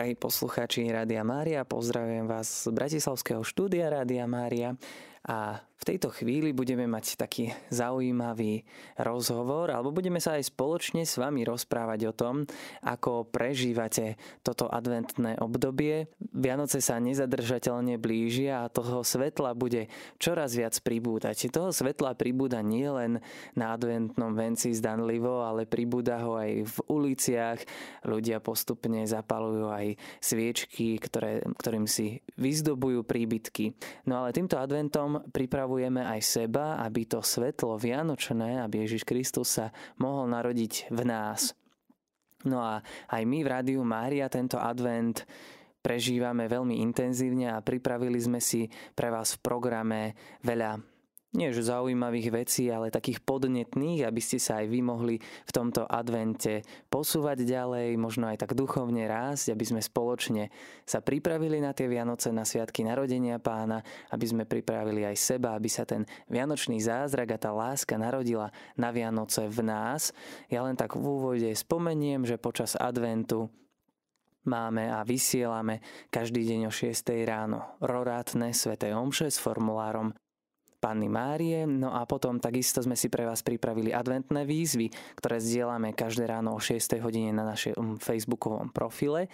[0.00, 4.72] drahí poslucháči Rádia Mária, pozdravujem vás z Bratislavského štúdia Rádia Mária
[5.28, 8.68] a v tejto chvíli budeme mať taký zaujímavý
[9.00, 12.44] rozhovor, alebo budeme sa aj spoločne s vami rozprávať o tom,
[12.84, 16.12] ako prežívate toto adventné obdobie.
[16.36, 19.88] Vianoce sa nezadržateľne blížia a toho svetla bude
[20.20, 21.48] čoraz viac pribúdať.
[21.48, 23.24] Toho svetla pribúda nielen
[23.56, 27.58] na adventnom venci zdanlivo, ale pribúda ho aj v uliciach.
[28.04, 33.72] Ľudia postupne zapalujú aj sviečky, ktoré, ktorým si vyzdobujú príbytky.
[34.04, 39.54] No ale týmto adventom pripravujú pripravujeme aj seba, aby to svetlo vianočné, aby Ježiš Kristus
[39.54, 39.70] sa
[40.02, 41.54] mohol narodiť v nás.
[42.42, 45.22] No a aj my v Rádiu Mária tento advent
[45.78, 48.66] prežívame veľmi intenzívne a pripravili sme si
[48.98, 50.74] pre vás v programe veľa
[51.30, 55.86] nie že zaujímavých vecí, ale takých podnetných, aby ste sa aj vy mohli v tomto
[55.86, 60.50] advente posúvať ďalej, možno aj tak duchovne rásť, aby sme spoločne
[60.82, 63.78] sa pripravili na tie Vianoce, na sviatky narodenia pána,
[64.10, 68.90] aby sme pripravili aj seba, aby sa ten vianočný zázrak a tá láska narodila na
[68.90, 70.10] Vianoce v nás.
[70.50, 73.46] Ja len tak v úvode spomeniem, že počas adventu
[74.42, 75.78] máme a vysielame
[76.10, 80.10] každý deň o 6 ráno rorátne sveté omše s formulárom
[80.80, 81.68] Panny Márie.
[81.68, 84.88] No a potom takisto sme si pre vás pripravili adventné výzvy,
[85.20, 86.96] ktoré zdieľame každé ráno o 6.
[87.04, 89.28] hodine na našom facebookovom profile.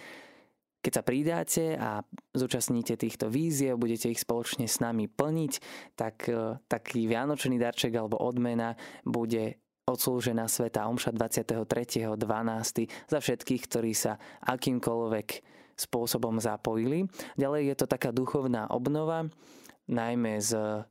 [0.83, 2.03] Keď sa pridáte a
[2.35, 5.53] zúčastníte týchto víziev, budete ich spoločne s nami plniť,
[5.97, 12.87] tak e, taký vianočný darček alebo odmena bude odslúžená Sveta Omša 23.12.
[13.07, 15.27] za všetkých, ktorí sa akýmkoľvek
[15.79, 17.07] spôsobom zapojili.
[17.39, 19.31] Ďalej je to taká duchovná obnova,
[19.87, 20.83] najmä z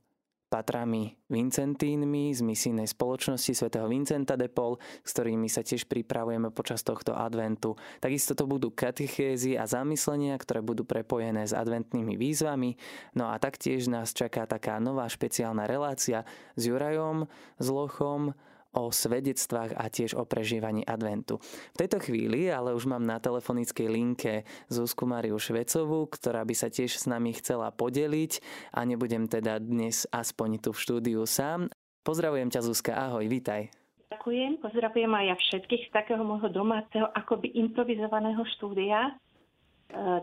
[0.47, 6.81] patrami Vincentínmi z misijnej spoločnosti svätého Vincenta de Paul, s ktorými sa tiež pripravujeme počas
[6.87, 7.75] tohto adventu.
[7.99, 12.79] Takisto to budú katechézy a zamyslenia, ktoré budú prepojené s adventnými výzvami.
[13.19, 16.23] No a taktiež nás čaká taká nová špeciálna relácia
[16.55, 17.27] s Jurajom,
[17.59, 18.31] s Lochom,
[18.77, 21.41] o svedectvách a tiež o prežívaní adventu.
[21.73, 26.69] V tejto chvíli ale už mám na telefonickej linke Zuzku Mariu Švecovú, ktorá by sa
[26.69, 28.39] tiež s nami chcela podeliť
[28.77, 31.73] a nebudem teda dnes aspoň tu v štúdiu sám.
[32.05, 33.67] Pozdravujem ťa Zuzka, ahoj, vítaj.
[34.07, 39.11] Ďakujem, pozdravujem aj ja všetkých z takého môjho domáceho akoby improvizovaného štúdia.
[39.11, 39.11] E,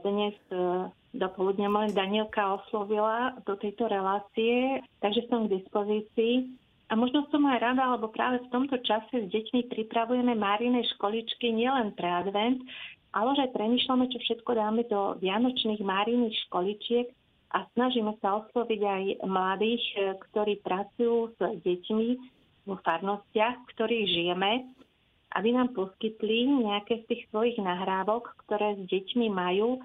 [0.00, 6.63] dnes e, do poludnia len Danielka oslovila do tejto relácie, takže som k dispozícii.
[6.88, 11.48] A možno som aj rada, lebo práve v tomto čase s deťmi pripravujeme Márinej školičky
[11.48, 12.60] nielen pre advent,
[13.14, 17.08] ale že aj premyšľame, čo všetko dáme do vianočných Máriných školičiek
[17.54, 22.08] a snažíme sa osloviť aj mladých, eh, ktorí pracujú s deťmi
[22.66, 24.52] vo farnostiach, v ktorých žijeme,
[25.38, 29.78] aby nám poskytli nejaké z tých svojich nahrávok, ktoré s deťmi majú.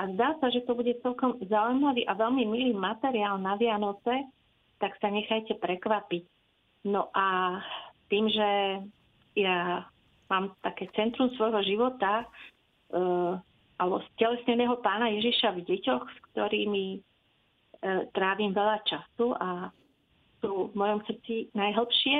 [0.00, 4.28] A zdá sa, že to bude celkom zaujímavý a veľmi milý materiál na Vianoce,
[4.80, 6.39] tak sa nechajte prekvapiť.
[6.84, 7.58] No a
[8.08, 8.50] tým, že
[9.36, 9.84] ja
[10.32, 12.24] mám také centrum svojho života
[12.94, 13.36] uh,
[13.76, 19.68] alebo stelesneného pána Ježiša v deťoch, s ktorými uh, trávim veľa času a
[20.40, 22.18] sú v mojom srdci najhlbšie,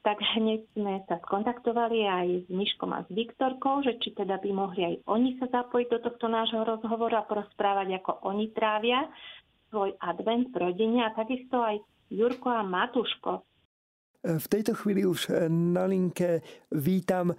[0.00, 4.50] tak hneď sme sa skontaktovali aj s Miškom a s Viktorkou, že či teda by
[4.56, 9.04] mohli aj oni sa zapojiť do tohto nášho rozhovoru a porozprávať, ako oni trávia
[9.68, 13.44] svoj advent v rodine a takisto aj Jurko a Matuško
[14.24, 16.42] v tejto chvíli už e, na linke
[16.74, 17.36] vítam e,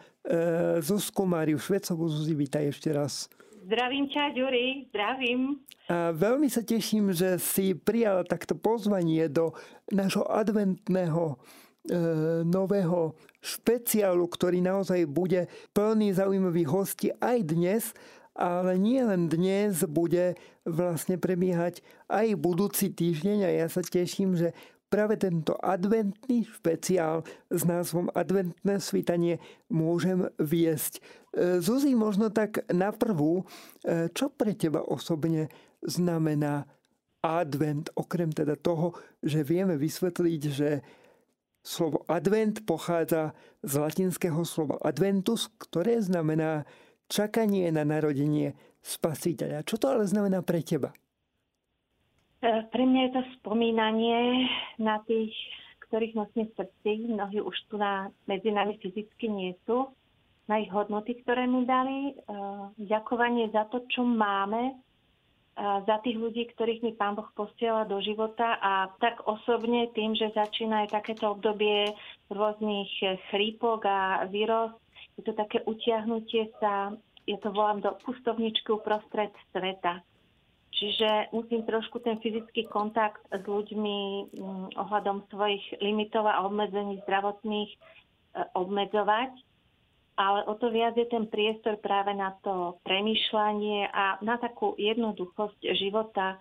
[0.79, 2.07] Zuzku Máriu Švecovú.
[2.07, 3.27] Zuzi, vítaj ešte raz.
[3.67, 5.59] Zdravím ťa, Ďuri, zdravím.
[5.91, 9.51] A veľmi sa teším, že si prijala takto pozvanie do
[9.91, 11.35] nášho adventného e,
[12.47, 17.83] nového špeciálu, ktorý naozaj bude plný zaujímavých hostí aj dnes,
[18.39, 24.55] ale nie len dnes bude vlastne prebiehať aj budúci týždeň a ja sa teším, že
[24.89, 27.21] práve tento adventný špeciál
[27.53, 29.37] s názvom Adventné svítanie
[29.69, 30.99] môžem viesť.
[30.99, 31.01] E,
[31.61, 33.45] Zuzi, možno tak na prvú,
[33.85, 35.47] e, čo pre teba osobne
[35.85, 36.65] znamená
[37.21, 40.81] advent, okrem teda toho, že vieme vysvetliť, že
[41.61, 46.63] slovo advent pochádza z latinského slova adventus, ktoré znamená
[47.11, 49.67] čakanie na narodenie spasiteľa.
[49.67, 50.95] Čo to ale znamená pre teba?
[52.39, 54.47] E, pre mňa je to spomínanie
[54.79, 55.35] na tých,
[55.87, 56.91] ktorých nosím v srdci.
[57.11, 59.91] Mnohí už tu na, medzi nami fyzicky nie sú.
[60.47, 62.11] Na ich hodnoty, ktoré mi dali.
[62.11, 62.13] E,
[62.79, 64.71] ďakovanie za to, čo máme.
[64.71, 64.73] E,
[65.59, 68.55] za tých ľudí, ktorých mi Pán Boh posiela do života.
[68.63, 71.91] A tak osobne tým, že začína aj takéto obdobie
[72.31, 72.91] rôznych
[73.35, 74.71] chrípok a výroz,
[75.19, 76.95] je to také utiahnutie sa
[77.29, 80.01] ja to volám do pustovničky uprostred sveta.
[80.79, 87.67] Čiže musím trošku ten fyzický kontakt s ľuďmi mm, ohľadom svojich limitov a obmedzení zdravotných
[87.67, 87.77] e,
[88.55, 89.35] obmedzovať,
[90.15, 95.67] ale o to viac je ten priestor práve na to premýšľanie a na takú jednoduchosť
[95.75, 96.39] života,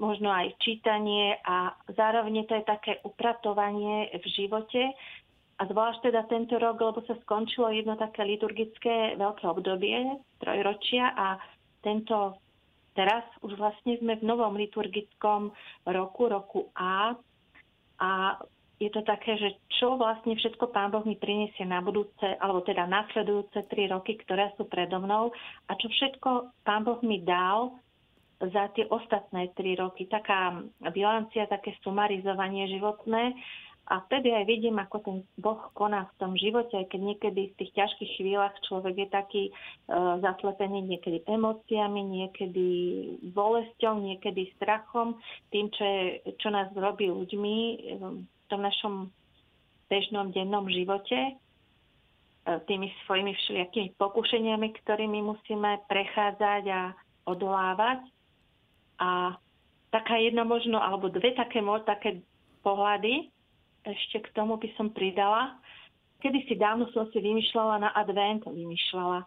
[0.00, 4.96] možno aj čítanie a zároveň to je také upratovanie v živote.
[5.58, 11.36] A zvlášť teda tento rok, lebo sa skončilo jedno také liturgické veľké obdobie, trojročia a
[11.82, 12.38] tento
[12.98, 15.54] teraz už vlastne sme v novom liturgickom
[15.86, 17.14] roku, roku A.
[18.02, 18.10] A
[18.82, 22.90] je to také, že čo vlastne všetko Pán Boh mi priniesie na budúce, alebo teda
[22.90, 25.30] nasledujúce tri roky, ktoré sú predo mnou
[25.66, 27.74] a čo všetko Pán Boh mi dal
[28.38, 30.06] za tie ostatné tri roky.
[30.06, 30.62] Taká
[30.94, 33.34] bilancia, také sumarizovanie životné.
[33.88, 37.56] A vtedy aj vidím, ako ten Boh koná v tom živote, aj keď niekedy v
[37.56, 39.52] tých ťažkých chvíľach človek je taký e,
[40.20, 42.66] zaslepený niekedy emóciami, niekedy
[43.32, 45.16] bolesťou, niekedy strachom,
[45.48, 47.76] tým, čo, je, čo nás robí ľuďmi e,
[48.12, 49.08] v tom našom
[49.88, 51.32] bežnom dennom živote, e,
[52.68, 56.92] tými svojimi všelijakými pokušeniami, ktorými musíme prechádzať a
[57.24, 58.04] odolávať.
[59.00, 59.32] A
[59.88, 62.20] taká jedna možno, alebo dve také, také
[62.60, 63.32] pohľady,
[63.88, 65.56] ešte k tomu by som pridala.
[66.18, 69.24] Kedy si dávno som si vymýšľala na advent, vymýšľala.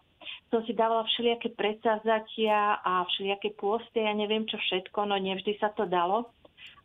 [0.52, 5.72] Som si dávala všelijaké predsavzatia a všelijaké pôsty, ja neviem čo všetko, no nevždy sa
[5.74, 6.30] to dalo.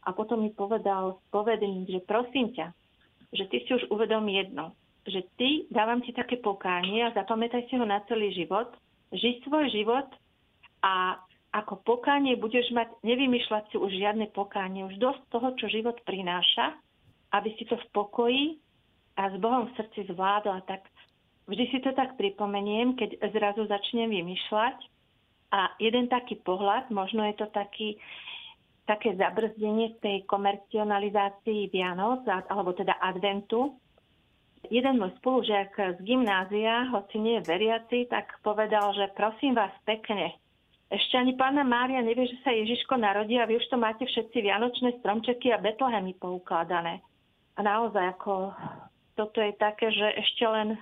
[0.08, 2.72] A potom mi povedal spovedník, že prosím ťa,
[3.36, 4.72] že ty si už uvedom jedno,
[5.04, 8.72] že ty, dávam ti také pokánie a zapamätaj si ho na celý život,
[9.12, 10.08] ži svoj život
[10.80, 11.20] a
[11.52, 16.76] ako pokánie budeš mať, nevymýšľať si už žiadne pokánie, už dosť toho, čo život prináša,
[17.34, 18.44] aby si to v pokoji
[19.18, 20.64] a s Bohom v srdci zvládla.
[20.70, 20.86] Tak
[21.50, 24.78] vždy si to tak pripomeniem, keď zrazu začnem vymýšľať.
[25.48, 27.96] A jeden taký pohľad, možno je to taký,
[28.84, 33.80] také zabrzdenie tej komercionalizácii Vianoc, alebo teda adventu.
[34.68, 40.36] Jeden môj spolužiak z gymnázia, hoci nie je veriaci, tak povedal, že prosím vás pekne,
[40.88, 44.38] ešte ani pána Mária nevie, že sa Ježiško narodí a vy už to máte všetci
[44.40, 47.04] vianočné stromčeky a betlehemy poukladané.
[47.58, 48.54] A naozaj ako
[49.18, 50.78] toto je také, že ešte len,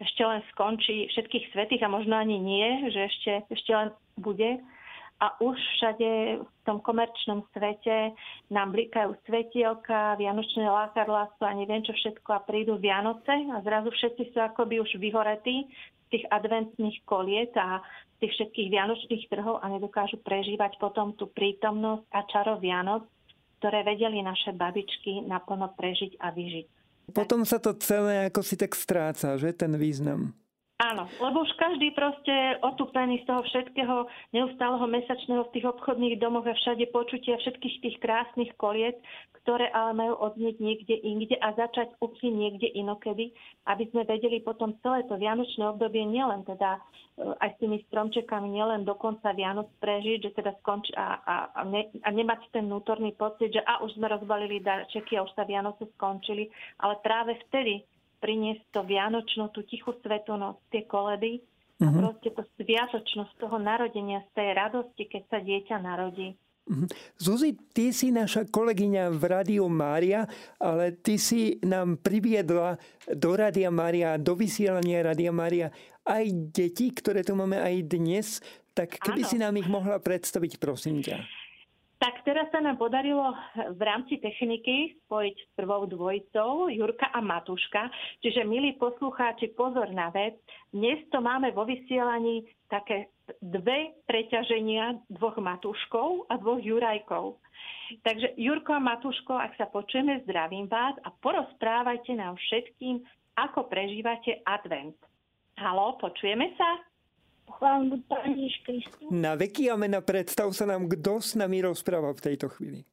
[0.00, 4.56] ešte len skončí všetkých svetých a možno ani nie, že ešte, ešte len bude.
[5.18, 8.14] A už všade v tom komerčnom svete
[8.54, 13.90] nám blikajú svetielka, vianočné lákadlá sú a neviem čo všetko a prídu Vianoce a zrazu
[13.90, 17.82] všetci sú akoby už vyhoretí z tých adventných koliet a
[18.22, 23.10] tých všetkých vianočných trhov a nedokážu prežívať potom tú prítomnosť a čaro Vianoc,
[23.58, 26.66] ktoré vedeli naše babičky naplno prežiť a vyžiť.
[27.12, 30.36] Potom sa to celé ako si tak stráca, že ten význam.
[30.78, 36.46] Áno, lebo už každý proste otúpený z toho všetkého neustáleho mesačného v tých obchodných domoch
[36.46, 38.94] a všade počutia všetkých tých krásnych koliet,
[39.42, 43.34] ktoré ale majú odnieť niekde inde a začať úplne niekde inokedy,
[43.66, 46.80] aby sme vedeli potom celé to vianočné obdobie nielen teda e,
[47.26, 51.62] aj s tými stromčekami, nielen do konca Vianoc prežiť, že teda skonč a, a, a,
[51.66, 55.42] ne, a nemať ten vnútorný pocit, že a už sme rozbalili darčeky a už sa
[55.42, 56.46] Vianoce skončili,
[56.78, 57.82] ale práve vtedy
[58.18, 61.86] priniesť to vianočno, tú tichú svetonosť, tie koledy uh-huh.
[61.86, 61.98] a mhm.
[61.98, 66.36] proste to sviatočnosť toho narodenia, z tej radosti, keď sa dieťa narodí.
[66.68, 66.86] Mhm.
[67.16, 70.28] Zuzi, ty si naša kolegyňa v Rádiu Mária,
[70.60, 72.76] ale ty si nám priviedla
[73.08, 75.72] do Rádia Mária, do vysielania Rádia Mária
[76.04, 78.26] aj deti, ktoré tu máme aj dnes.
[78.76, 79.30] Tak keby ano.
[79.32, 81.37] si nám ich mohla predstaviť, prosím ťa.
[81.98, 83.34] Tak teraz sa nám podarilo
[83.74, 87.90] v rámci techniky spojiť s prvou dvojicou Jurka a Matuška.
[88.22, 90.38] Čiže, milí poslucháči, pozor na vec.
[90.70, 93.10] Dnes to máme vo vysielaní také
[93.42, 97.42] dve preťaženia dvoch Matuškov a dvoch Jurajkov.
[98.06, 103.02] Takže Jurko a Matuško, ak sa počujeme, zdravím vás a porozprávajte nám všetkým,
[103.42, 104.94] ako prežívate advent.
[105.58, 106.87] Halo, počujeme sa?
[107.48, 109.08] Chvála buď Pán Ježiš Kristus.
[109.08, 112.84] Na veky mena predstav sa nám, kto s nami rozpráva v tejto chvíli.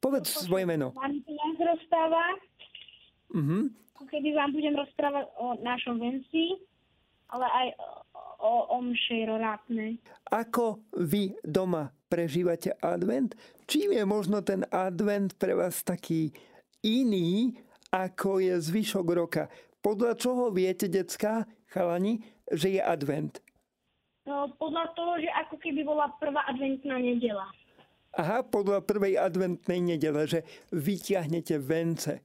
[0.00, 0.92] Povedz no, svoje meno.
[0.92, 1.16] Pán
[1.60, 2.24] rozpráva.
[3.30, 3.72] Uh-huh.
[4.10, 6.58] Kedy vám budem rozprávať o našom venci,
[7.30, 7.68] ale aj
[8.42, 9.28] o, o mšej.
[10.34, 13.38] Ako vy doma prežívate advent?
[13.70, 16.34] Čím je možno ten advent pre vás taký
[16.82, 17.54] iný,
[17.94, 19.46] ako je zvyšok roka?
[19.80, 22.20] Podľa čoho viete, decka, chalani,
[22.50, 23.38] že je advent?
[24.30, 27.50] No, podľa toho, že ako keby bola prvá adventná nedela.
[28.14, 32.22] Aha, podľa prvej adventnej nedele, že vyťahnete vence.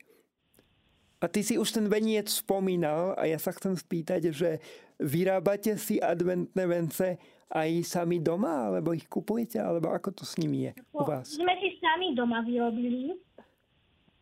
[1.17, 4.61] A ty si už ten veniec spomínal a ja sa chcem spýtať, že
[5.01, 7.17] vyrábate si adventné vence
[7.49, 11.33] aj sami doma, alebo ich kupujete, alebo ako to s nimi je u vás?
[11.33, 13.17] Sme si sami doma vyrobili.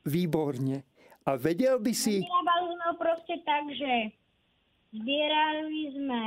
[0.07, 0.87] Výborne.
[1.27, 2.23] A vedel by si...
[2.23, 3.91] Vyrábali sme ho proste tak, že
[4.95, 6.23] zbierali sme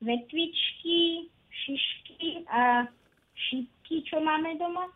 [0.00, 2.86] vetvičky, šišky a
[3.34, 4.90] šipky, čo máme doma.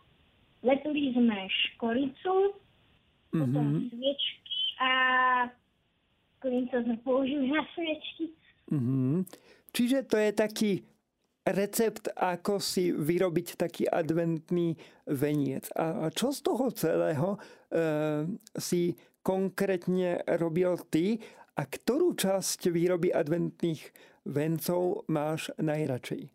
[0.62, 2.54] Lepili sme škoricu,
[3.35, 3.90] potom Mhm.
[3.90, 4.92] sviečky a
[6.38, 8.30] klinco sme použili na sviečky.
[8.71, 9.26] Mhm.
[9.73, 10.73] Čiže to je taký
[11.42, 14.78] recept, ako si vyrobiť taký adventný
[15.11, 15.66] veniec.
[15.75, 17.38] A čo z toho celého e,
[18.54, 18.94] si
[19.26, 21.18] konkrétne robil ty
[21.59, 23.82] a ktorú časť výroby adventných
[24.24, 26.30] vencov máš najradšej?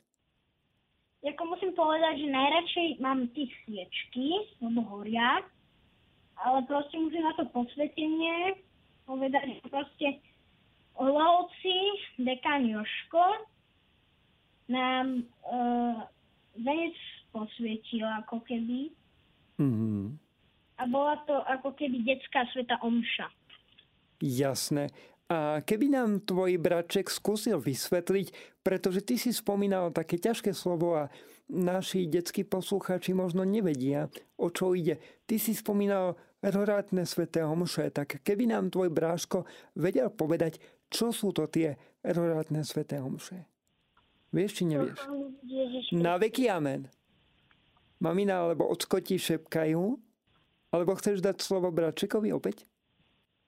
[1.23, 4.27] Jako musím povedať, že najradšej mám tie sviečky,
[4.61, 5.43] lebo horia,
[6.39, 8.55] ale proste musím na to posvetenie
[9.05, 10.07] povedať, že proste
[10.97, 11.77] Lovci,
[12.17, 13.25] dekan Joško
[14.67, 16.05] nám uh,
[16.57, 16.97] venec
[17.31, 18.91] posvietil ako keby
[19.57, 20.17] Mhm.
[20.77, 23.25] a bola to ako keby detská sveta omša.
[24.21, 24.93] Jasné.
[25.27, 28.31] A keby nám tvoj bratček skúsil vysvetliť,
[28.63, 31.11] pretože ty si spomínal také ťažké slovo a
[31.51, 34.07] naši detskí poslucháči možno nevedia,
[34.39, 35.03] o čo ide.
[35.27, 39.43] Ty si spomínal rorátne sveté omše, tak keby nám tvoj bráško
[39.75, 41.75] vedel povedať, čo sú to tie
[42.07, 43.43] rorátne sveté omše?
[44.31, 44.99] Vieš, či nevieš?
[45.91, 46.87] Na veky amen.
[47.99, 49.83] Mamina alebo ockoti šepkajú,
[50.71, 52.63] alebo chceš dať slovo bratčekovi opäť?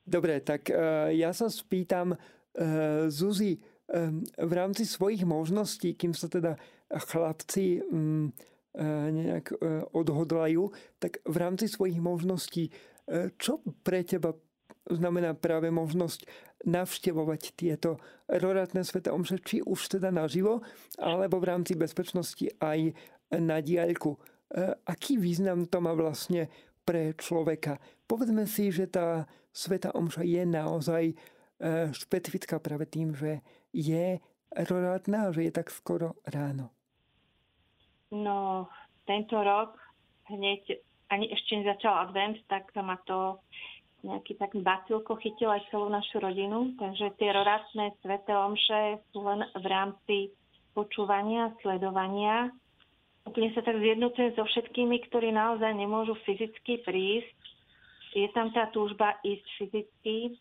[0.09, 2.17] Dobre, tak uh, ja sa spýtam uh,
[3.13, 3.61] Zuzi,
[3.93, 6.57] um, v rámci svojich možností, kým sa teda
[6.89, 8.33] chlapci um,
[8.73, 9.53] uh, nejak
[9.93, 12.73] odhodlajú, tak v rámci svojich možností,
[13.41, 14.37] čo pre teba
[14.89, 16.25] znamená práve možnosť
[16.65, 20.65] navštevovať tieto rorátne svete omše, či už teda naživo,
[20.99, 22.93] alebo v rámci bezpečnosti aj
[23.37, 24.17] na diaľku.
[24.17, 24.19] E,
[24.89, 26.51] Aký význam to má vlastne
[26.83, 27.79] pre človeka?
[28.09, 31.15] Povedzme si, že tá sveta omša je naozaj e,
[31.93, 34.17] špecifická práve tým, že je
[34.49, 36.73] rorátna, že je tak skoro ráno.
[38.09, 38.65] No,
[39.05, 39.77] tento rok
[40.25, 40.81] hneď,
[41.13, 43.37] ani ešte nezačal advent, tak ma to
[44.01, 46.73] nejaký tak bacilko chytil aj celú našu rodinu.
[46.79, 50.17] Takže tie rorátne sveté omše sú len v rámci
[50.71, 52.53] počúvania, sledovania.
[53.27, 57.37] Úplne sa tak zjednocujem so všetkými, ktorí naozaj nemôžu fyzicky prísť.
[58.13, 60.37] Je tam tá túžba ísť fyzicky,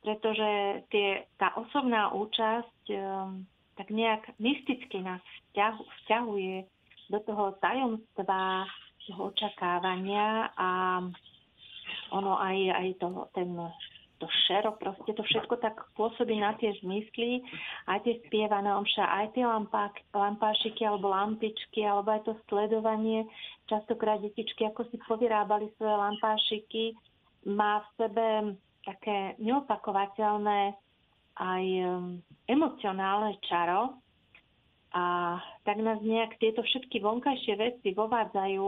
[0.00, 3.44] pretože tie, tá osobná účasť um,
[3.76, 6.56] tak nejak mysticky nás vzťahu, vzťahuje
[7.10, 8.68] do toho tajomstva,
[9.10, 11.02] toho očakávania a
[12.14, 13.50] ono aj, aj to, ten,
[14.20, 17.40] to šero, proste to všetko tak pôsobí na tie zmysly,
[17.88, 23.24] aj tie spievané omša, aj tie lampák, lampášiky alebo lampičky, alebo aj to sledovanie.
[23.66, 26.84] Častokrát detičky, ako si povyrábali svoje lampášiky,
[27.48, 28.26] má v sebe
[28.84, 30.76] také neopakovateľné
[31.40, 33.96] aj um, emocionálne čaro,
[34.90, 38.66] a tak nás nejak tieto všetky vonkajšie veci vovádzajú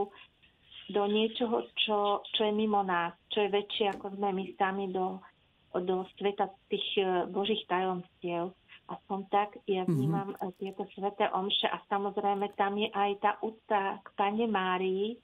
[0.94, 5.18] do niečoho, čo, čo je mimo nás, čo je väčšie ako sme my sami do,
[5.80, 8.52] do sveta tých e, božích tajomstiev.
[8.90, 10.52] Aspoň tak ja vnímam mm-hmm.
[10.60, 15.16] tieto sveté omše a samozrejme tam je aj tá úcta k Pane Márii.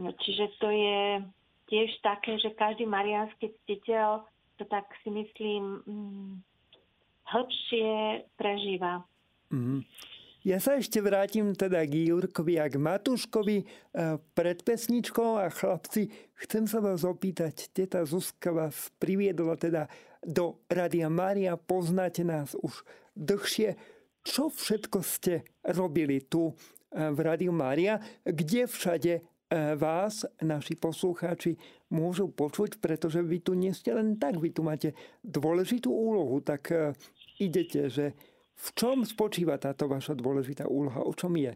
[0.00, 1.20] No, čiže to je
[1.68, 4.24] tiež také, že každý mariánsky ctiteľ
[4.56, 6.32] to tak si myslím mm,
[7.28, 9.04] hĺbšie prežíva.
[9.50, 9.84] Mm.
[10.42, 13.62] Ja sa ešte vrátim teda k Jurkovi a k Matúškovi.
[13.62, 13.64] E,
[14.18, 19.86] Pred pesničkou a chlapci, chcem sa vás opýtať, teta Zuzka vás priviedla teda
[20.18, 22.82] do Radia Mária, poznáte nás už
[23.14, 23.78] dlhšie.
[24.26, 26.54] Čo všetko ste robili tu e,
[26.90, 28.02] v Radiu Mária?
[28.26, 29.22] Kde všade e,
[29.78, 31.54] vás, naši poslucháči,
[31.94, 36.74] môžu počuť, pretože vy tu nie ste len tak, vy tu máte dôležitú úlohu, tak
[37.38, 38.18] idete, že
[38.56, 41.02] v čom spočíva táto vaša dôležitá úloha?
[41.02, 41.52] O čom je?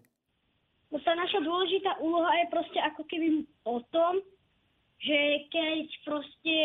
[0.91, 4.23] No tá naša dôležitá úloha je proste ako keby o tom,
[5.03, 6.57] že keď proste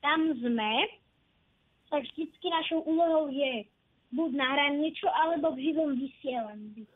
[0.00, 0.74] tam sme,
[1.90, 3.66] tak vždycky našou úlohou je
[4.14, 6.94] buď nahrať niečo, alebo v živom vysielaní byť.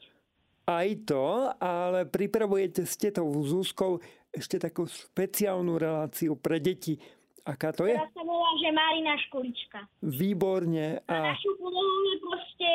[0.62, 3.98] Aj to, ale pripravujete s tetou Zuzkou
[4.32, 6.96] ešte takú špeciálnu reláciu pre deti.
[7.42, 7.98] Aká to je?
[7.98, 9.78] Teraz sa volá, že Marina školička.
[9.98, 11.02] Výborne.
[11.06, 12.70] A A našou úlohou je proste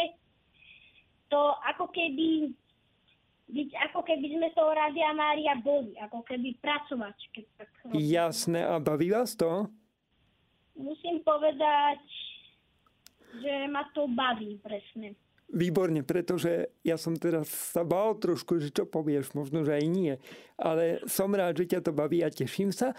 [1.31, 2.51] to ako keby
[3.47, 7.15] byť ako keby sme toho Rádia Mária boli, ako keby pracovať.
[7.31, 9.71] Keď tak jasné, a baví vás to?
[10.77, 11.99] musím povedať,
[13.41, 15.17] že ma to baví presne.
[15.47, 20.13] Výborne, pretože ja som teraz sa bál trošku, že čo povieš, možno, že aj nie.
[20.59, 22.91] Ale som rád, že ťa to baví a teším sa.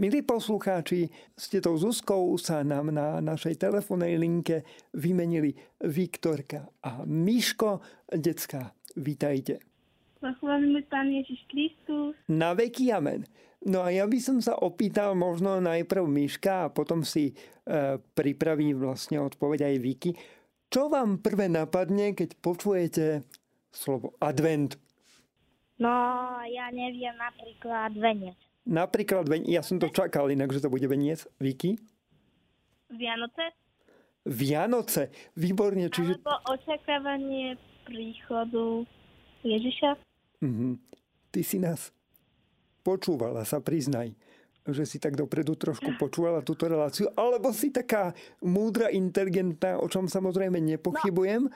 [0.00, 4.64] Milí poslucháči, s tetou Zuzkou sa nám na našej telefónnej linke
[4.96, 7.84] vymenili Viktorka a Miško.
[8.08, 9.60] Decka, vítajte.
[10.24, 12.16] Zachválený Pán Ježiš Kristus.
[12.32, 13.28] Na veky amen.
[13.60, 17.36] No a ja by som sa opýtal možno najprv Miška a potom si
[17.68, 20.16] e, pripraví vlastne odpoveď aj Viki.
[20.72, 23.04] Čo vám prvé napadne, keď počujete
[23.68, 24.80] slovo advent?
[25.76, 25.92] No,
[26.48, 28.40] ja neviem, napríklad veniec.
[28.68, 31.24] Napríklad, ja som to čakal inak, že to bude veniec.
[31.40, 31.80] Viki?
[32.92, 33.56] Vianoce?
[34.28, 35.02] Vianoce,
[35.32, 35.88] výborne.
[35.88, 36.20] Čiže...
[36.20, 37.56] Alebo očakávanie
[37.88, 38.84] príchodu
[39.42, 39.96] Ježiša?
[40.44, 40.76] Mhm.
[41.30, 41.94] Ty si nás
[42.82, 44.12] počúvala, sa priznaj
[44.68, 48.12] že si tak dopredu trošku počúvala túto reláciu, alebo si taká
[48.44, 51.48] múdra, inteligentná, o čom samozrejme nepochybujem.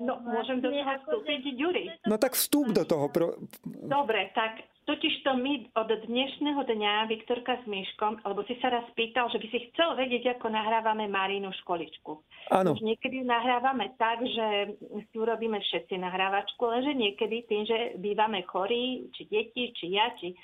[0.00, 1.84] No, môžem do toho vstúpiť, Ďuri?
[2.08, 3.12] No tak vstúp do toho.
[3.12, 3.36] Pro...
[3.68, 8.82] Dobre, tak totiž to my od dnešného dňa, Viktorka s Myškom, lebo si sa raz
[8.98, 12.18] pýtal, že by si chcel vedieť, ako nahrávame Marínu školičku.
[12.50, 12.74] Áno.
[12.74, 19.06] Už niekedy nahrávame tak, že si urobíme všetci nahrávačku, lenže niekedy tým, že bývame chorí,
[19.14, 20.34] či deti, či ja, či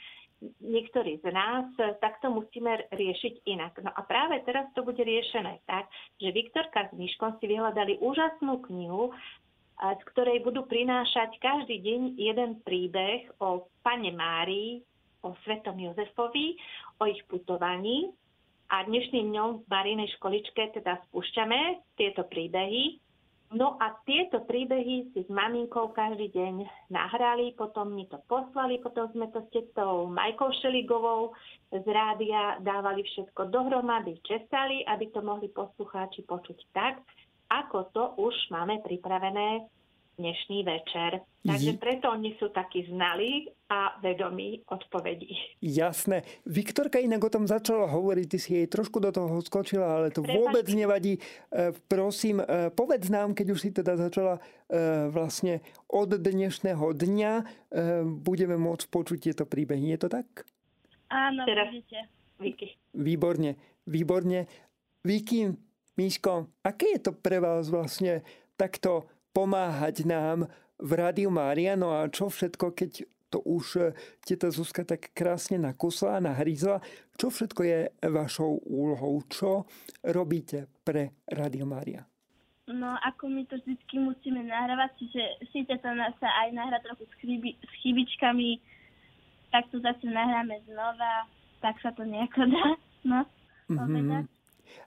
[0.63, 1.67] niektorí z nás,
[1.99, 3.83] tak to musíme riešiť inak.
[3.83, 5.91] No a práve teraz to bude riešené tak,
[6.23, 9.11] že Viktorka s Myškom si vyhľadali úžasnú knihu,
[9.77, 14.81] z ktorej budú prinášať každý deň jeden príbeh o pane Márii,
[15.21, 16.57] o svetom Jozefovi,
[16.97, 18.09] o ich putovaní.
[18.67, 22.99] A dnešným dňom v Marínej školičke teda spúšťame tieto príbehy
[23.55, 29.07] No a tieto príbehy si s maminkou každý deň nahrali, potom mi to poslali, potom
[29.15, 31.31] sme to s tetou Majkou Šeligovou
[31.71, 36.99] z rádia dávali všetko dohromady, česali, aby to mohli poslucháči počuť tak,
[37.51, 39.67] ako to už máme pripravené
[40.17, 41.21] dnešný večer.
[41.47, 45.31] Takže preto oni sú takí znalí a vedomí odpovedí.
[45.63, 46.27] Jasné.
[46.43, 50.27] Viktorka inak o tom začala hovoriť, ty si jej trošku do toho skočila, ale to
[50.27, 50.35] Prepač.
[50.35, 51.23] vôbec nevadí.
[51.55, 57.33] E, prosím, e, povedz nám, keď už si teda začala e, vlastne od dnešného dňa
[58.25, 59.95] budeme môcť počuť tieto príbehy.
[59.95, 60.27] Je to tak?
[61.13, 62.75] Áno, Teraz, budete.
[62.97, 63.55] Výborne,
[63.87, 64.51] výborne.
[65.07, 65.55] Viki,
[65.97, 68.21] Míško, aké je to pre vás vlastne
[68.61, 70.45] takto pomáhať nám
[70.77, 71.73] v Rádiu Mária.
[71.73, 73.83] No a čo všetko, keď to už e,
[74.23, 76.85] teta Zuzka tak krásne nakusla a nahrízla.
[77.17, 77.79] Čo všetko je
[78.13, 79.25] vašou úlohou?
[79.27, 79.65] Čo
[80.05, 82.05] robíte pre Rádio Mária?
[82.67, 85.23] No, ako my to vždycky musíme nahrávať, čiže
[85.55, 88.59] síce to sa aj nahrá trochu s, chybi, s chybičkami,
[89.55, 91.31] tak to zase nahráme znova,
[91.63, 92.67] tak sa to nejako dá,
[93.15, 93.21] no,
[93.71, 94.27] mm-hmm.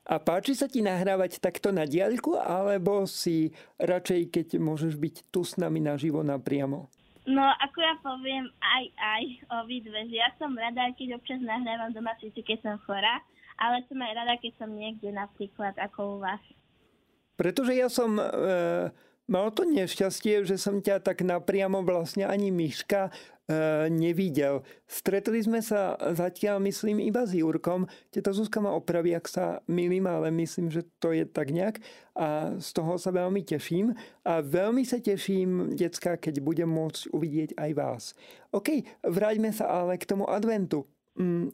[0.07, 5.41] A páči sa ti nahrávať takto na diaľku, alebo si radšej, keď môžeš byť tu
[5.45, 6.89] s nami naživo napriamo?
[7.29, 9.23] No, ako ja poviem, aj, aj,
[9.61, 10.09] obidve.
[10.09, 13.21] Ja som rada, keď občas nahrávam doma síce, keď som chorá,
[13.61, 16.41] ale som aj rada, keď som niekde napríklad ako u vás.
[17.37, 18.17] Pretože ja som...
[18.17, 18.89] E-
[19.29, 23.13] Mal to nešťastie, že som ťa tak napriamo vlastne ani Myška
[23.49, 24.61] E, nevidel.
[24.85, 27.89] Stretli sme sa zatiaľ, myslím, iba s Jurkom.
[28.13, 31.81] Teta Zuzka ma opraví, ak sa milím, ale myslím, že to je tak nejak.
[32.13, 33.97] A z toho sa veľmi teším.
[34.21, 38.03] A veľmi sa teším, decka, keď budem môcť uvidieť aj vás.
[38.53, 40.85] OK, vráťme sa ale k tomu adventu.
[41.17, 41.49] Mm,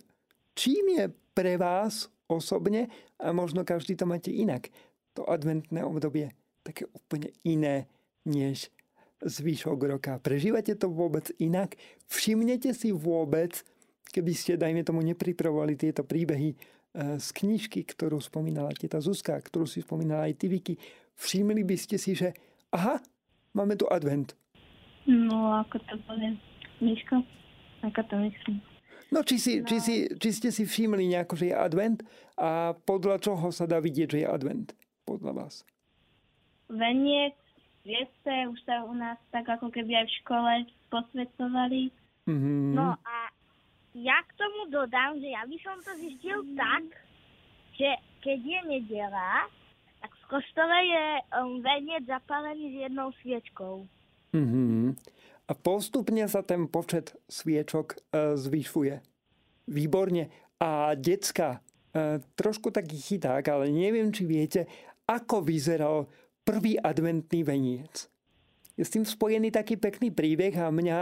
[0.51, 2.91] čím je pre vás osobne,
[3.23, 4.67] a možno každý to máte inak,
[5.15, 7.85] to adventné obdobie také úplne iné,
[8.25, 8.73] než
[9.21, 10.17] zvyšok roka.
[10.17, 11.77] Prežívate to vôbec inak?
[12.09, 13.61] Všimnete si vôbec,
[14.09, 16.55] keby ste, dajme tomu, nepripravovali tieto príbehy e,
[17.21, 20.73] z knižky, ktorú spomínala teta Zuzka, ktorú si spomínala aj ty, Vicky,
[21.15, 22.33] všimli by ste si, že
[22.73, 22.99] aha,
[23.53, 24.33] máme tu advent.
[25.05, 26.41] No, ako to poviem,
[26.81, 27.21] Miško,
[27.85, 28.57] ako to myslím.
[29.13, 29.69] No, či, si, no.
[29.69, 32.01] Či, si, či ste si všimli nejako, že je advent
[32.35, 34.73] a podľa čoho sa dá vidieť, že je advent?
[35.05, 35.61] Podľa vás.
[36.69, 37.37] Veniec,
[37.85, 40.53] vieste, už sa u nás tak ako keby aj v škole
[40.89, 41.93] posvedcovali.
[42.25, 42.73] Mm-hmm.
[42.73, 43.15] No a
[43.93, 46.83] ja k tomu dodám, že ja by som to zistil tak,
[47.77, 47.89] že
[48.25, 49.45] keď je nedela,
[50.01, 51.05] tak v kostole je
[51.37, 53.85] um, veniec zapálený s jednou sviečkou.
[54.33, 54.97] Mm-hmm.
[55.45, 58.97] A postupne sa ten počet sviečok e, zvyšuje.
[59.69, 60.33] Výborne.
[60.57, 61.61] A decka,
[61.93, 64.65] e, trošku taký chyták, ale neviem, či viete,
[65.05, 66.09] ako vyzeral
[66.45, 68.07] prvý adventný veniec.
[68.77, 70.97] Je s tým spojený taký pekný príbeh a mňa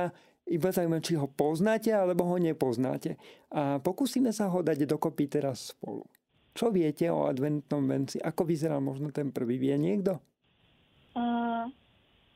[0.47, 3.19] iba zaujíma, či ho poznáte alebo ho nepoznáte.
[3.51, 6.07] A pokúsime sa ho dať dokopy teraz spolu.
[6.53, 8.21] Čo viete o adventnom venci?
[8.21, 9.57] Ako vyzeral možno ten prvý?
[9.57, 10.21] Vie niekto?
[11.17, 11.65] Uh,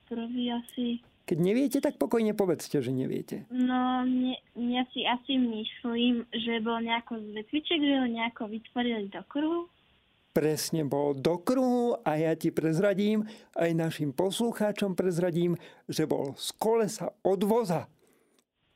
[0.09, 0.99] prvý asi...
[1.27, 3.43] Keď neviete, tak pokojne povedzte, že neviete.
[3.51, 9.11] No, mne, ja si asi myslím, že bol nejako z vetviček, že ho nejako vytvorili
[9.11, 9.67] do kruhu.
[10.37, 13.25] Presne bol do kruhu a ja ti prezradím,
[13.57, 15.57] aj našim poslucháčom prezradím,
[15.89, 17.89] že bol z kolesa od voza.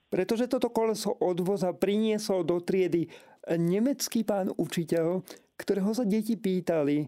[0.10, 3.06] Pretože toto koleso od voza priniesol do triedy
[3.46, 5.22] nemecký pán učiteľ,
[5.54, 7.06] ktorého sa deti pýtali,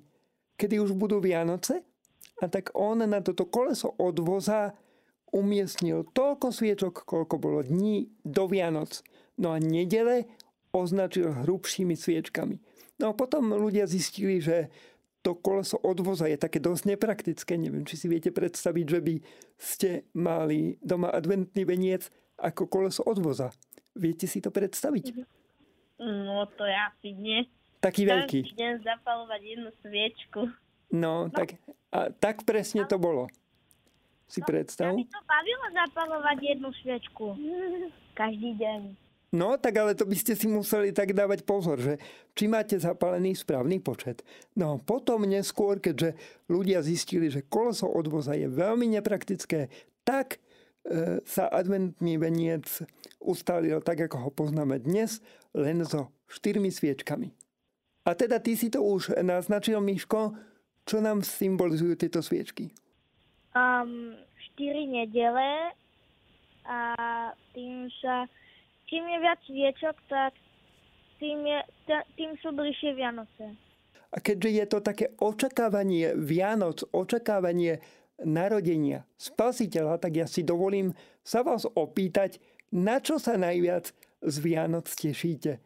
[0.53, 1.81] kedy už budú Vianoce?
[2.37, 4.77] A tak on na toto koleso od voza
[5.33, 9.01] umiestnil toľko sviečok, koľko bolo dní do Vianoc.
[9.33, 10.29] No a nedele
[10.69, 12.72] označil hrubšími sviečkami.
[13.01, 14.69] No potom ľudia zistili, že
[15.23, 17.55] to koleso odvoza je také dosť nepraktické.
[17.55, 19.15] Neviem, či si viete predstaviť, že by
[19.55, 23.55] ste mali doma adventný veniec ako koleso odvoza.
[23.95, 25.23] Viete si to predstaviť?
[26.03, 27.47] No, to ja asi nie.
[27.79, 28.39] Taký veľký.
[28.51, 30.39] Každý deň zapalovať jednu sviečku.
[30.91, 31.55] No, tak,
[31.89, 33.31] a tak presne to bolo.
[34.27, 34.91] Si predstav.
[34.91, 37.25] Mňa by to bavilo zapalovať jednu sviečku.
[38.17, 39.02] Každý deň.
[39.33, 41.97] No, tak ale to by ste si museli tak dávať pozor, že
[42.37, 44.21] či máte zapálený správny počet.
[44.53, 46.13] No, potom neskôr, keďže
[46.45, 49.73] ľudia zistili, že koleso odvoza je veľmi nepraktické,
[50.05, 52.85] tak e, sa adventný veniec
[53.17, 55.17] ustalil tak, ako ho poznáme dnes,
[55.57, 57.33] len so štyrmi sviečkami.
[58.05, 60.37] A teda ty si to už naznačil, Miško,
[60.83, 62.69] čo nám symbolizujú tieto sviečky?
[63.55, 64.13] Um,
[64.51, 65.71] štyri nedele
[66.67, 66.77] a
[67.55, 68.27] tým sa,
[68.89, 70.33] čím je viac sviečok, tak
[71.19, 71.59] tým, je,
[72.19, 73.55] tým sú bližšie Vianoce.
[74.13, 77.81] A keďže je to také očakávanie Vianoc, očakávanie
[78.21, 80.93] narodenia spasiteľa, tak ja si dovolím
[81.25, 82.37] sa vás opýtať,
[82.69, 83.89] na čo sa najviac
[84.21, 85.63] z Vianoc tešíte?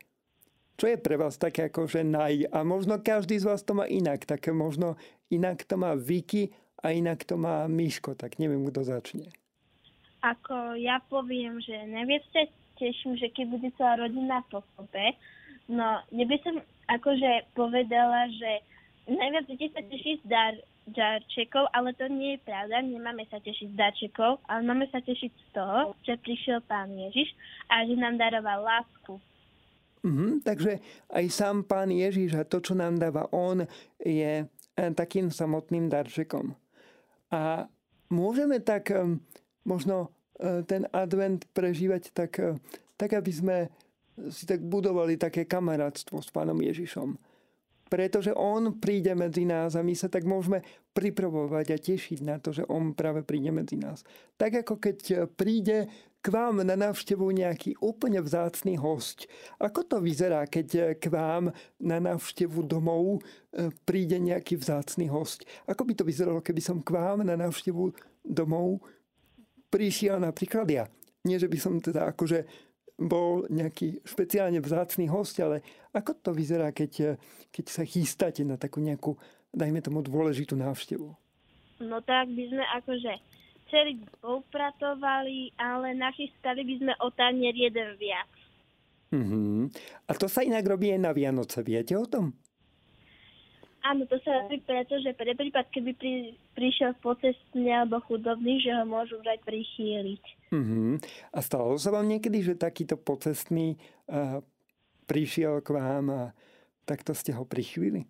[0.78, 2.54] Čo je pre vás také ako že naj?
[2.54, 4.30] A možno každý z vás to má inak.
[4.30, 4.94] Také možno
[5.34, 6.54] inak to má Vicky
[6.86, 9.34] a inak to má Miško, tak neviem, kto začne.
[10.22, 11.74] Ako ja poviem, že
[12.30, 12.46] sa
[12.78, 15.08] teším, že keď bude celá rodina kope,
[15.68, 18.52] no neby som akože povedala, že
[19.12, 20.56] najviac deti sa teší z dar,
[20.88, 25.32] darčekov, ale to nie je pravda, nemáme sa tešiť z darčekov, ale máme sa tešiť
[25.32, 27.36] z toho, že prišiel Pán Ježiš
[27.68, 29.20] a že nám daroval lásku.
[30.08, 30.80] Mm-hmm, takže
[31.12, 33.68] aj sám Pán Ježiš a to, čo nám dáva On,
[34.00, 36.56] je eh, takým samotným darčekom.
[37.28, 37.68] A
[38.08, 38.88] môžeme tak
[39.68, 40.10] možno e,
[40.66, 42.58] ten advent prežívať tak, e,
[42.94, 43.58] tak, aby sme
[44.30, 47.18] si tak budovali také kamarátstvo s pánom Ježišom.
[47.88, 50.60] Pretože on príde medzi nás a my sa tak môžeme
[50.92, 54.04] pripravovať a tešiť na to, že on práve príde medzi nás.
[54.36, 55.78] Tak ako keď e, príde
[56.22, 59.30] k vám na návštevu nejaký úplne vzácný host.
[59.62, 63.24] Ako to vyzerá, keď k vám na návštevu domov
[63.56, 65.48] e, príde nejaký vzácný host?
[65.70, 67.96] Ako by to vyzeralo, keby som k vám na návštevu
[68.28, 68.84] domov
[69.72, 70.86] prišiel napríklad ja?
[71.28, 72.48] Nie, že by som teda akože
[72.98, 75.62] bol nejaký špeciálne vzácný host, ale
[75.94, 77.20] ako to vyzerá, keď,
[77.54, 79.14] keď sa chystáte na takú nejakú,
[79.54, 81.14] dajme tomu, dôležitú návštevu?
[81.78, 83.14] No tak by sme akože
[83.70, 88.32] celý poupratovali, ale nachystali by sme o tanier jeden viac.
[89.14, 89.60] Mm-hmm.
[90.10, 92.34] A to sa inak robí aj na Vianoce, viete o tom?
[93.88, 96.14] Áno, to sa robí preto, že pre prípad, keby pri,
[96.60, 100.24] prišiel pocestný alebo chudobný, že ho môžu vrať prichýliť.
[100.52, 100.92] Mm-hmm.
[101.32, 103.80] A stalo sa vám niekedy, že takýto pocestný
[104.12, 104.44] uh,
[105.08, 106.22] prišiel k vám a
[106.84, 108.04] takto ste ho prichýlili?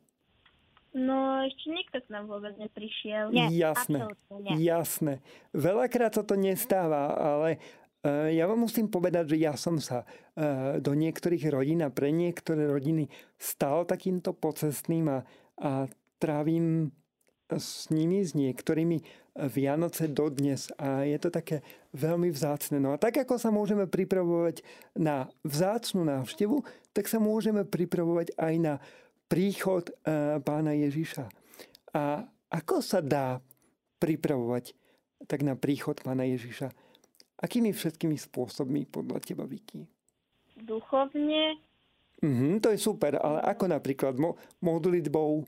[0.98, 3.30] No, ešte nikto k nám vôbec neprišiel.
[3.30, 4.02] Nie, jasné,
[4.34, 4.66] nie.
[4.66, 5.22] jasné.
[5.54, 7.62] Veľakrát sa to nestáva, ale
[8.02, 12.10] uh, ja vám musím povedať, že ja som sa uh, do niektorých rodín a pre
[12.10, 15.22] niektoré rodiny stal takýmto pocestným a,
[15.62, 15.90] a
[16.22, 16.90] trávim
[17.48, 19.00] s nimi, s niektorými
[19.38, 21.62] Vianoce dodnes a je to také
[21.94, 22.82] veľmi vzácne.
[22.82, 24.66] No a tak ako sa môžeme pripravovať
[24.98, 28.74] na vzácnu návštevu, tak sa môžeme pripravovať aj na
[29.30, 31.30] príchod eh, pána Ježiša.
[31.94, 33.38] A ako sa dá
[34.02, 34.74] pripravovať
[35.30, 36.74] tak na príchod pána Ježiša?
[37.38, 39.86] Akými všetkými spôsobmi podľa teba, Vicky?
[40.58, 41.67] Duchovne.
[42.24, 45.46] Mhm, to je super, ale ako napríklad mo- modlitbou?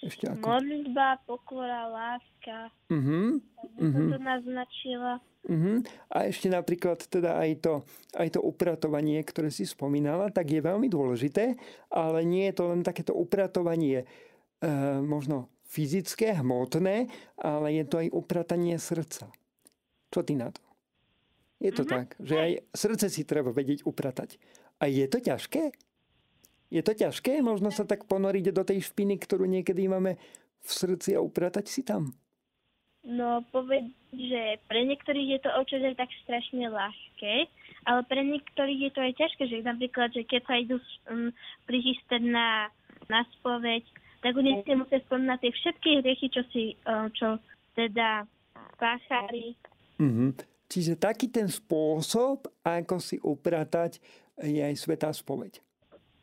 [0.00, 0.42] Ešte ako?
[0.42, 2.72] Modlitba, pokora, láska.
[2.88, 3.38] Mhm.
[3.78, 4.04] Mhm.
[4.10, 5.20] to naznačila.
[5.40, 5.80] Uh-huh.
[6.12, 7.74] A ešte napríklad teda aj to,
[8.12, 11.56] aj to upratovanie, ktoré si spomínala, tak je veľmi dôležité,
[11.88, 14.06] ale nie je to len takéto upratovanie e,
[15.00, 17.08] možno fyzické, hmotné,
[17.40, 19.32] ale je to aj upratanie srdca.
[20.12, 20.60] Čo ty na to?
[21.56, 22.04] Je to uh-huh.
[22.04, 24.36] tak, že aj srdce si treba vedieť upratať.
[24.80, 25.76] A je to ťažké?
[26.72, 27.44] Je to ťažké?
[27.44, 30.16] Možno sa tak ponoriť do tej špiny, ktorú niekedy máme
[30.60, 32.16] v srdci a upratať si tam?
[33.00, 37.48] No, povedz, že pre niektorých je to občas tak strašne ľahké,
[37.88, 40.76] ale pre niektorých je to aj ťažké, že napríklad, že keď sa idú
[41.08, 41.32] um,
[41.64, 42.68] prichystať na,
[43.08, 43.88] na spoveď,
[44.20, 47.40] tak oni si musia spomínať tie všetky hriechy, čo si, um, čo
[47.72, 48.28] teda
[48.76, 49.56] páchali.
[49.96, 50.49] Mm-hmm.
[50.70, 53.98] Čiže taký ten spôsob, ako si upratať,
[54.38, 55.58] je aj svetá spoveď.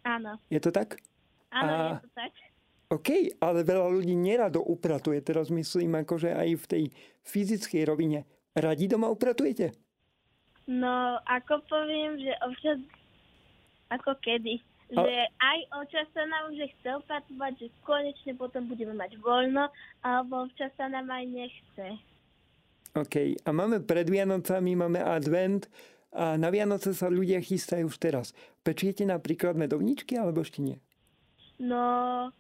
[0.07, 0.39] Áno.
[0.47, 1.03] Je to tak?
[1.51, 1.79] Áno, a...
[1.99, 2.31] je to tak.
[2.87, 5.19] OK, ale veľa ľudí nerado upratuje.
[5.19, 6.83] Teraz myslím akože aj v tej
[7.27, 8.23] fyzickej rovine.
[8.55, 9.75] Radi doma upratujete?
[10.71, 12.79] No, ako poviem, že občas
[13.91, 14.63] ako kedy.
[14.87, 19.67] Že aj občas sa nám že chce upratovať, že konečne potom budeme mať voľno,
[19.99, 21.87] alebo občas sa nám aj nechce.
[22.97, 23.37] OK.
[23.45, 25.69] A máme pred Vianocami, máme advent
[26.09, 28.33] a na Vianoce sa ľudia chystajú už teraz.
[28.65, 30.77] Pečiete napríklad medovničky alebo ešte nie?
[31.61, 32.33] No,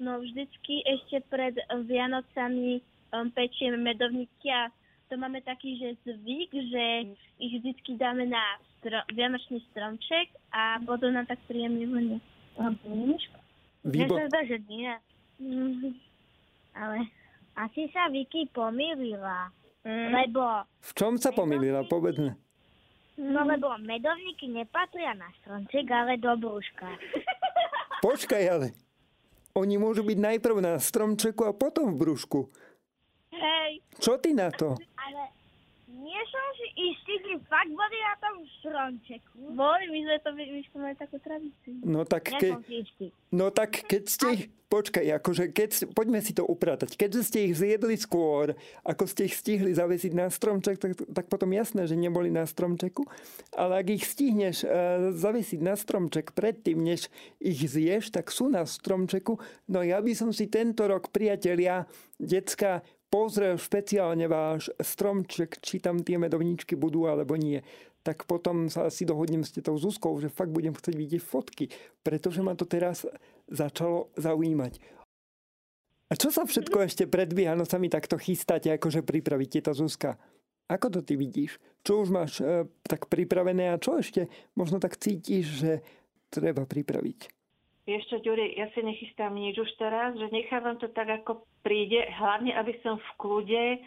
[0.00, 2.80] No vždycky ešte pred Vianocami
[3.12, 4.72] um, pečieme medovníky a
[5.12, 6.84] to máme taký, že zvyk, že
[7.36, 8.40] ich vždycky dáme na
[8.80, 12.18] stro- vianočný stromček a potom nám tak príjemne vonia.
[13.84, 14.88] Výbo- ja sa že nie.
[15.36, 15.92] Mm-hmm.
[16.72, 16.98] Ale
[17.60, 19.52] asi sa Vicky pomýlila.
[19.84, 20.12] Mm.
[20.12, 20.42] Lebo...
[20.80, 22.36] V čom sa pomýlila, povedme?
[23.20, 26.88] No lebo medovníky nepatria na stromček, ale do brúška.
[28.06, 28.68] Počkaj ale.
[29.52, 32.48] Oni môžu byť najprv na stromčeku a potom v brúšku.
[33.34, 33.84] Hej.
[34.00, 34.78] Čo ty na to?
[34.96, 35.22] Ale
[36.00, 39.36] nie som si istý, že fakt boli na tom stromčeku.
[39.52, 41.76] Boli, my sme to, my sme mali takú tradíciu.
[41.84, 42.56] No tak, ke,
[43.30, 46.96] no tak keď ste ich, počkaj, akože keď, poďme si to upratať.
[46.96, 51.52] Keďže ste ich zjedli skôr, ako ste ich stihli zavesiť na stromček, tak, tak potom
[51.52, 53.04] jasné, že neboli na stromčeku.
[53.52, 54.70] Ale ak ich stihneš uh,
[55.12, 59.36] zavesiť na stromček predtým, než ich zješ, tak sú na stromčeku.
[59.68, 61.84] No ja by som si tento rok, priatelia,
[62.16, 62.80] decka,
[63.10, 67.60] pozrel špeciálne váš stromček, či tam tie medovníčky budú alebo nie,
[68.00, 71.68] tak potom sa asi dohodnem s tou Zuzkou, že fakt budem chcieť vidieť fotky,
[72.00, 73.04] pretože ma to teraz
[73.50, 74.80] začalo zaujímať.
[76.10, 80.18] A čo sa všetko ešte pred Vianocami takto chystáte, akože pripravíte tá Zuzka?
[80.70, 81.58] Ako to ty vidíš?
[81.82, 85.72] Čo už máš e, tak pripravené a čo ešte možno tak cítiš, že
[86.30, 87.39] treba pripraviť?
[87.90, 92.06] Vieš čo, Ďuri, ja si nechystám nič už teraz, že nechávam to tak, ako príde,
[92.22, 93.78] hlavne, aby som v kľude e,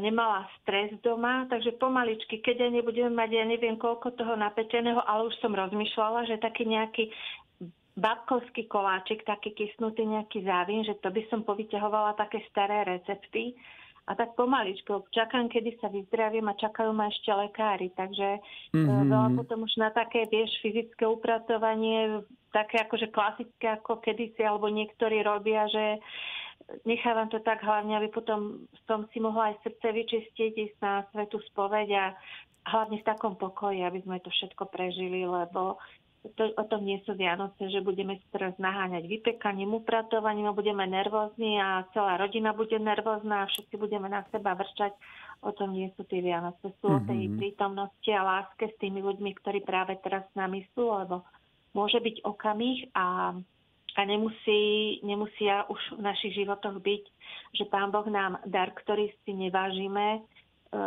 [0.00, 5.28] nemala stres doma, takže pomaličky, keď aj nebudeme mať, ja neviem koľko toho napečeného, ale
[5.28, 7.12] už som rozmýšľala, že taký nejaký
[8.00, 13.52] babkovský koláčik, taký kysnutý nejaký závín, že to by som povyťahovala také staré recepty,
[14.06, 17.90] a tak pomaličko čakám, kedy sa vyzdravím a čakajú ma ešte lekári.
[17.90, 18.38] Takže
[18.70, 19.10] mm-hmm.
[19.10, 22.22] veľa potom už na také, vieš, fyzické upratovanie,
[22.54, 25.98] také akože klasické, ako kedysi, alebo niektorí robia, že
[26.86, 31.42] nechávam to tak hlavne, aby potom som si mohla aj srdce vyčistiť, ísť na svetu
[31.50, 32.04] spoveď a
[32.66, 35.78] hlavne v takom pokoji, aby sme to všetko prežili, lebo
[36.34, 40.82] to, o tom nie sú Vianoce, že budeme si teraz naháňať vypekaním, upratovaním a budeme
[40.88, 44.96] nervózni a celá rodina bude nervózna a všetci budeme na seba vrčať.
[45.44, 46.72] O tom nie sú tie Vianoce.
[46.80, 47.04] Sú mm-hmm.
[47.04, 47.34] o tej mhm.
[47.38, 51.22] prítomnosti a láske s tými ľuďmi, ktorí práve teraz s nami sú, lebo
[51.76, 53.36] môže byť okamih a,
[53.94, 57.04] a nemusí, nemusia už v našich životoch byť,
[57.52, 60.20] že Pán Boh nám dar, ktorý si nevážime, e,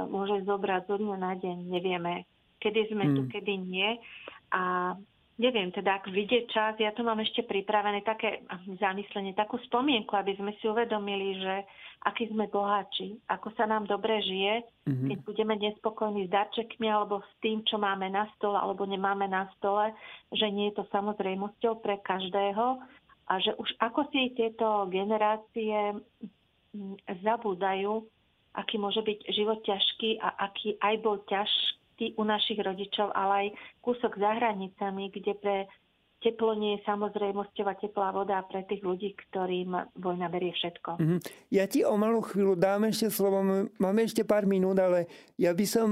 [0.10, 1.58] môže zobrať zo dňa na deň.
[1.70, 2.26] Nevieme,
[2.58, 3.14] kedy sme mm.
[3.14, 4.02] tu, kedy nie.
[4.50, 4.94] A
[5.40, 8.44] neviem, teda ak vyjde čas, ja tu mám ešte pripravené také
[8.76, 11.64] zamyslenie, takú spomienku, aby sme si uvedomili, že
[12.04, 15.08] akí sme boháči, ako sa nám dobre žije, mm-hmm.
[15.08, 19.48] keď budeme nespokojní s darčekmi alebo s tým, čo máme na stole alebo nemáme na
[19.58, 19.96] stole,
[20.36, 22.84] že nie je to samozrejmosťou pre každého
[23.32, 25.96] a že už ako si tieto generácie
[27.24, 28.04] zabúdajú,
[28.60, 33.34] aký môže byť život ťažký a aký aj bol ťažký tí u našich rodičov, ale
[33.36, 33.48] aj
[33.84, 35.58] kúsok za hranicami, kde pre
[36.20, 41.00] teplo nie je samozrejmosťou a teplá voda pre tých ľudí, ktorým vojna berie všetko.
[41.00, 41.20] Mm-hmm.
[41.56, 43.40] Ja ti o malú chvíľu dám ešte slovo,
[43.80, 45.08] máme ešte pár minút, ale
[45.40, 45.88] ja by som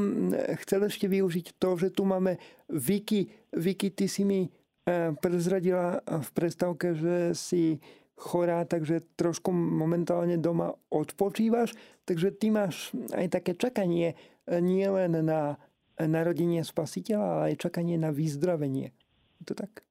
[0.63, 2.35] chcel ešte využiť to, že tu máme
[2.67, 3.31] Vicky.
[3.55, 7.79] Vicky, ty si mi eh, prezradila v predstavke, že si
[8.19, 11.71] chorá, takže trošku momentálne doma odpočívaš,
[12.03, 15.55] takže ty máš aj také čakanie eh, nie len na
[15.97, 18.93] narodenie spasiteľa, ale aj čakanie na vyzdravenie.
[19.41, 19.81] Je to tak?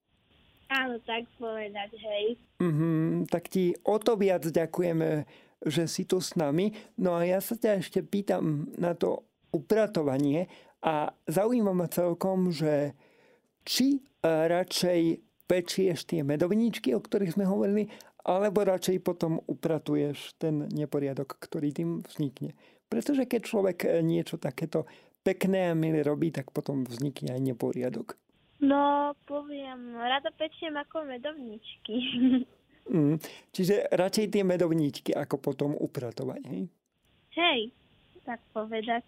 [0.66, 2.35] Áno, tak povedať, hej.
[2.59, 5.27] Mm-hmm, tak ti o to viac ďakujeme,
[5.62, 6.75] že si tu s nami.
[6.99, 10.51] No a ja sa ťa ešte pýtam na to upratovanie
[10.83, 12.99] a zaujíma ma celkom, že
[13.62, 17.87] či e, radšej pečieš tie medovníčky, o ktorých sme hovorili,
[18.27, 22.59] alebo radšej potom upratuješ ten neporiadok, ktorý tým vznikne.
[22.90, 24.90] Pretože keď človek niečo takéto
[25.27, 28.15] pekné a milé robí, tak potom vznikne aj neporiadok.
[28.62, 31.95] No, poviem, rada pečiem ako medovníčky.
[32.87, 33.19] Mm,
[33.51, 36.71] čiže radšej tie medovníčky, ako potom upratovať, hej?
[37.35, 37.75] Hej,
[38.23, 39.03] tak povedať.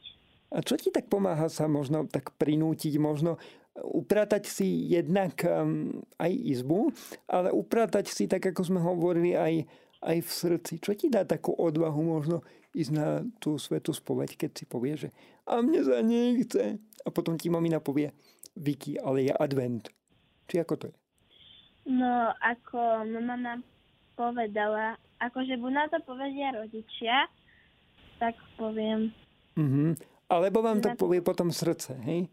[0.51, 3.39] A čo ti tak pomáha sa možno tak prinútiť, možno
[3.79, 6.91] upratať si jednak um, aj izbu,
[7.31, 9.63] ale upratať si, tak ako sme hovorili, aj,
[10.03, 10.75] aj v srdci.
[10.79, 15.09] Čo ti dá takú odvahu možno ísť na tú svetú spoveď, keď si povie, že
[15.49, 16.79] a mne sa nechce.
[17.03, 18.13] A potom ti mamina povie,
[18.59, 19.89] Vicky, ale je advent.
[20.51, 20.97] Či ako to je?
[21.89, 23.61] No, ako mama nám
[24.13, 27.31] povedala, akože buď na to povedia rodičia,
[28.21, 29.15] tak poviem.
[29.57, 29.91] Mm-hmm.
[30.29, 32.29] Alebo vám to povie potom srdce, hej?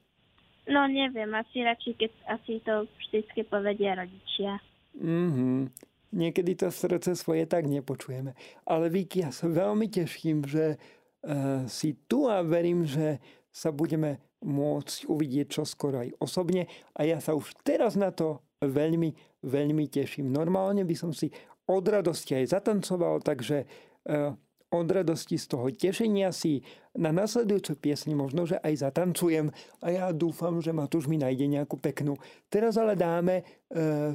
[0.68, 4.60] No neviem, asi radšej, keď asi to vždycky povedia rodičia.
[4.98, 5.72] Mm-hmm.
[6.16, 8.32] Niekedy to srdce svoje tak nepočujeme.
[8.64, 13.20] Ale Vicky, ja sa veľmi teším, že uh, si tu a verím, že
[13.52, 19.12] sa budeme môcť uvidieť čoskoro aj osobne a ja sa už teraz na to veľmi,
[19.44, 20.32] veľmi teším.
[20.32, 21.32] Normálne by som si
[21.68, 23.68] od radosti aj zatancoval, takže
[24.08, 24.32] uh,
[24.72, 26.64] od radosti z toho tešenia si
[26.96, 29.52] na nasledujúcu piesni možno, že aj zatancujem
[29.84, 32.16] a ja dúfam, že Matúš mi nájde nejakú peknú.
[32.48, 33.44] Teraz ale dáme e,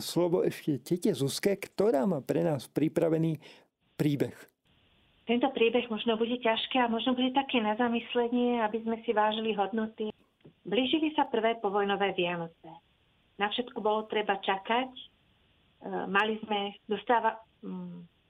[0.00, 3.36] slovo ešte tete Zuzke, ktorá má pre nás pripravený
[3.94, 4.36] príbeh.
[5.28, 9.54] Tento príbeh možno bude ťažké a možno bude také na zamyslenie, aby sme si vážili
[9.54, 10.10] hodnoty.
[10.66, 12.70] Blížili sa prvé povojnové Vianoce.
[13.38, 14.90] Na všetko bolo treba čakať.
[14.90, 15.04] E,
[16.08, 18.20] mali sme dostáva, mm,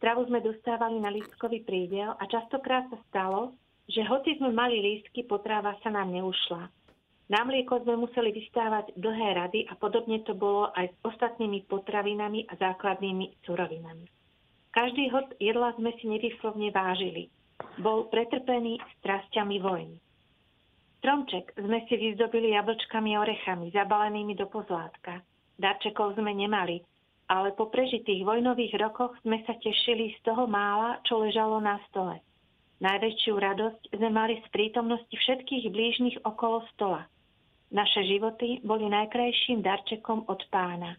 [0.00, 3.52] Stravu sme dostávali na lístkový prídel a častokrát sa stalo,
[3.90, 6.70] že hoci sme mali lístky, potráva sa nám neušla.
[7.30, 12.46] Na mlieko sme museli vystávať dlhé rady a podobne to bolo aj s ostatnými potravinami
[12.50, 14.06] a základnými surovinami.
[14.70, 17.30] Každý hod jedla sme si nevyslovne vážili.
[17.82, 19.98] Bol pretrpený strasťami vojny.
[21.02, 25.22] Stromček sme si vyzdobili jablčkami a orechami, zabalenými do pozlátka.
[25.58, 26.82] Darčekov sme nemali,
[27.30, 32.18] ale po prežitých vojnových rokoch sme sa tešili z toho mála, čo ležalo na stole.
[32.80, 37.04] Najväčšiu radosť sme mali z prítomnosti všetkých blížnych okolo stola.
[37.70, 40.96] Naše životy boli najkrajším darčekom od pána.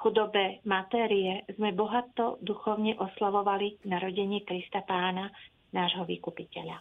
[0.00, 5.28] Chudobe matérie sme bohato duchovne oslavovali narodenie Krista pána,
[5.76, 6.80] nášho vykupiteľa.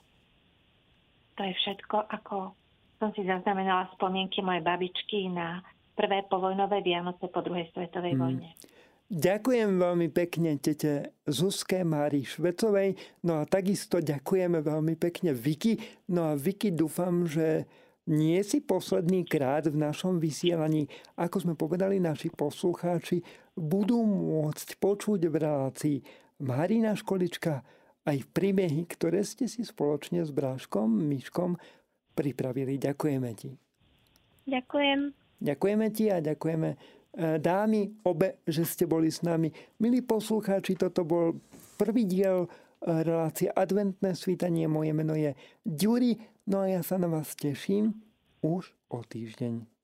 [1.36, 2.56] To je všetko, ako
[2.96, 5.60] som si zaznamenala spomienky mojej babičky na
[6.00, 8.20] prvé povojnové Vianoce po druhej svetovej mm.
[8.24, 8.50] vojne.
[9.10, 12.94] Ďakujem veľmi pekne tete Zuzke Mári Švecovej,
[13.26, 15.82] no a takisto ďakujeme veľmi pekne Viki.
[16.14, 17.66] No a Viki dúfam, že
[18.06, 20.86] nie si posledný krát v našom vysielaní.
[21.18, 23.26] Ako sme povedali, naši poslucháči
[23.58, 25.98] budú môcť počuť v relácii
[26.46, 27.66] Marina Školička
[28.06, 31.58] aj príbehy, ktoré ste si spoločne s Bráškom, Myškom
[32.14, 32.78] pripravili.
[32.78, 33.58] Ďakujeme ti.
[34.46, 35.18] Ďakujem.
[35.42, 39.50] Ďakujeme ti a ďakujeme dámy, obe, že ste boli s nami.
[39.82, 41.42] Milí poslucháči, toto bol
[41.80, 42.48] prvý diel e,
[42.86, 44.70] relácie Adventné svítanie.
[44.70, 45.34] Moje meno je
[45.66, 46.20] Ďuri,
[46.52, 47.98] no a ja sa na vás teším
[48.46, 49.79] už o týždeň.